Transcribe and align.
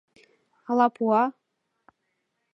—Ала 0.69 0.87
пуа. 0.95 1.23